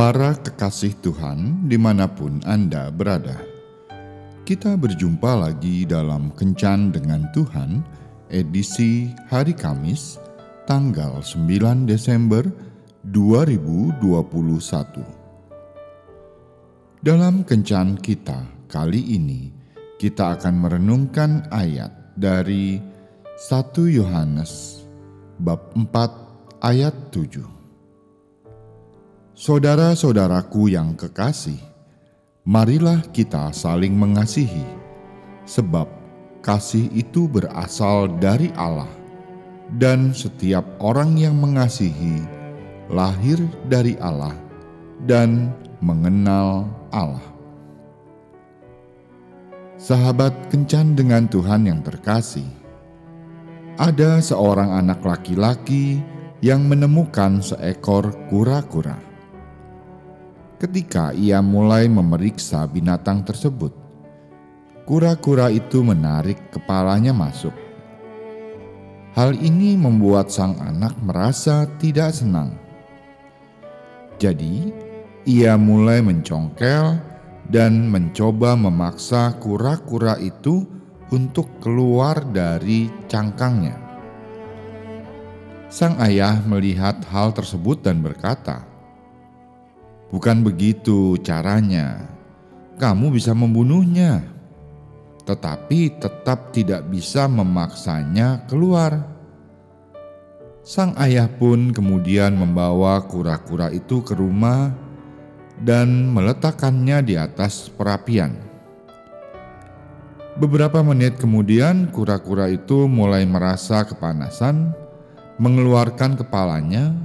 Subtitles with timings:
[0.00, 3.36] Para kekasih Tuhan di mana pun Anda berada,
[4.48, 7.84] kita berjumpa lagi dalam Kencan dengan Tuhan,
[8.32, 10.16] edisi hari Kamis,
[10.64, 12.48] tanggal 9 Desember
[13.12, 15.04] 2021.
[17.04, 19.52] Dalam Kencan kita kali ini,
[20.00, 22.80] kita akan merenungkan ayat dari
[23.36, 24.80] 1 Yohanes
[25.36, 27.59] bab 4 ayat 7.
[29.40, 31.56] Saudara-saudaraku yang kekasih,
[32.44, 34.68] marilah kita saling mengasihi,
[35.48, 35.88] sebab
[36.44, 38.92] kasih itu berasal dari Allah,
[39.80, 42.20] dan setiap orang yang mengasihi
[42.92, 44.36] lahir dari Allah
[45.08, 47.24] dan mengenal Allah.
[49.80, 52.44] Sahabat kencan dengan Tuhan yang terkasih,
[53.80, 56.04] ada seorang anak laki-laki
[56.44, 59.08] yang menemukan seekor kura-kura
[60.60, 63.72] ketika ia mulai memeriksa binatang tersebut.
[64.84, 67.56] Kura-kura itu menarik kepalanya masuk.
[69.16, 72.54] Hal ini membuat sang anak merasa tidak senang.
[74.20, 74.68] Jadi,
[75.24, 77.00] ia mulai mencongkel
[77.48, 80.68] dan mencoba memaksa kura-kura itu
[81.10, 83.74] untuk keluar dari cangkangnya.
[85.70, 88.69] Sang ayah melihat hal tersebut dan berkata,
[90.10, 92.10] Bukan begitu caranya.
[92.82, 94.26] Kamu bisa membunuhnya,
[95.22, 99.06] tetapi tetap tidak bisa memaksanya keluar.
[100.66, 104.74] Sang ayah pun kemudian membawa kura-kura itu ke rumah
[105.60, 108.34] dan meletakkannya di atas perapian.
[110.40, 114.72] Beberapa menit kemudian, kura-kura itu mulai merasa kepanasan,
[115.36, 116.96] mengeluarkan kepalanya,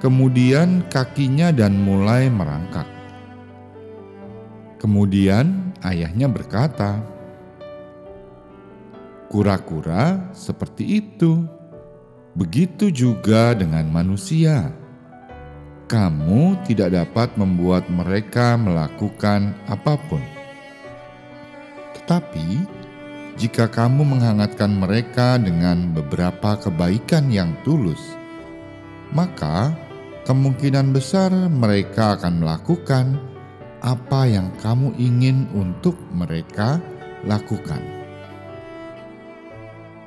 [0.00, 2.88] Kemudian kakinya dan mulai merangkak.
[4.80, 7.04] Kemudian ayahnya berkata,
[9.28, 11.44] "Kura-kura seperti itu,
[12.32, 14.72] begitu juga dengan manusia.
[15.84, 20.24] Kamu tidak dapat membuat mereka melakukan apa pun,
[22.00, 22.64] tetapi
[23.36, 28.00] jika kamu menghangatkan mereka dengan beberapa kebaikan yang tulus,
[29.12, 29.89] maka..."
[30.28, 33.16] kemungkinan besar mereka akan melakukan
[33.80, 36.76] apa yang kamu ingin untuk mereka
[37.24, 37.80] lakukan.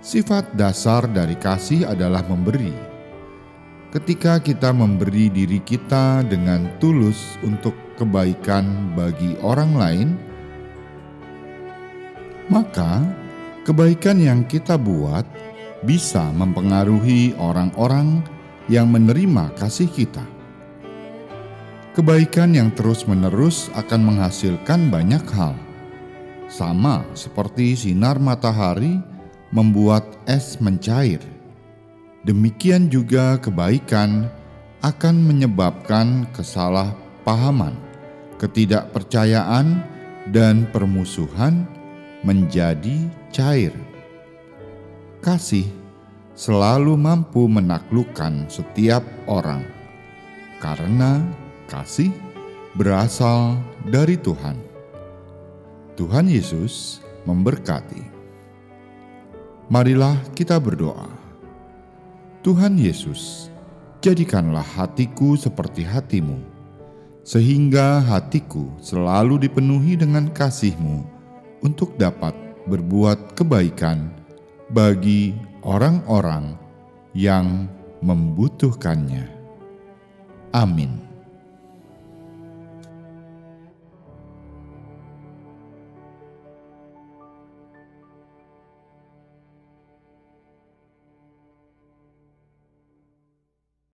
[0.03, 2.75] Sifat dasar dari kasih adalah memberi.
[3.93, 10.09] Ketika kita memberi diri kita dengan tulus untuk kebaikan bagi orang lain,
[12.49, 13.05] maka
[13.63, 15.23] kebaikan yang kita buat
[15.85, 18.25] bisa mempengaruhi orang-orang
[18.71, 20.23] yang menerima kasih kita.
[21.93, 25.53] Kebaikan yang terus-menerus akan menghasilkan banyak hal,
[26.49, 28.97] sama seperti sinar matahari
[29.53, 31.21] membuat es mencair.
[32.25, 34.25] Demikian juga kebaikan
[34.81, 37.77] akan menyebabkan kesalahpahaman,
[38.41, 39.85] ketidakpercayaan,
[40.31, 41.67] dan permusuhan
[42.23, 43.75] menjadi cair.
[45.19, 45.82] Kasih
[46.33, 49.61] selalu mampu menaklukkan setiap orang,
[50.57, 51.21] karena
[51.69, 52.09] kasih
[52.73, 54.57] berasal dari Tuhan.
[55.93, 58.01] Tuhan Yesus memberkati.
[59.69, 61.05] Marilah kita berdoa.
[62.41, 63.53] Tuhan Yesus,
[64.01, 66.41] jadikanlah hatiku seperti hatimu,
[67.21, 71.05] sehingga hatiku selalu dipenuhi dengan kasihmu
[71.63, 72.35] untuk dapat
[72.67, 74.22] berbuat kebaikan
[74.73, 76.57] bagi orang-orang
[77.13, 77.69] yang
[78.01, 79.29] membutuhkannya.
[80.49, 81.12] Amin.